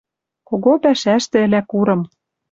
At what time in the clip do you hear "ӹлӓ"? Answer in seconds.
1.45-1.61